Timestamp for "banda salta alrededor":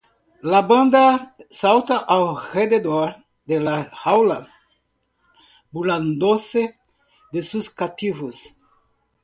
0.63-3.17